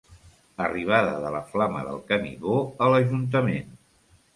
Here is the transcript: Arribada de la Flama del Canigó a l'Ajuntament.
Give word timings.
Arribada 0.67 1.11
de 1.25 1.35
la 1.37 1.43
Flama 1.53 1.85
del 1.91 2.03
Canigó 2.11 2.59
a 2.87 2.93
l'Ajuntament. 2.95 3.77